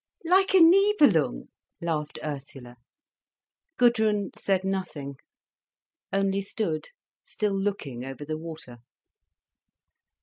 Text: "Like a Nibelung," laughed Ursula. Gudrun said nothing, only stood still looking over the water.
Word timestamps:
"Like 0.25 0.55
a 0.55 0.59
Nibelung," 0.59 1.49
laughed 1.79 2.17
Ursula. 2.23 2.77
Gudrun 3.77 4.31
said 4.35 4.63
nothing, 4.63 5.17
only 6.11 6.41
stood 6.41 6.87
still 7.23 7.53
looking 7.53 8.03
over 8.03 8.25
the 8.25 8.39
water. 8.39 8.79